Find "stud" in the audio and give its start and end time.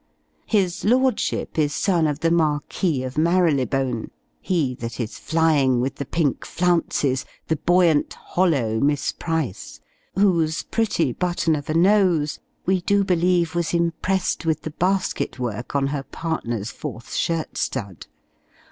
17.55-18.07